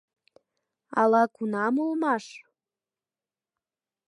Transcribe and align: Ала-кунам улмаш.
Ала-кунам 1.01 1.75
улмаш. 1.83 2.25